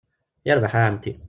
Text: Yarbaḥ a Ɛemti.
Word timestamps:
Yarbaḥ 0.47 0.73
a 0.79 0.81
Ɛemti. 0.87 1.13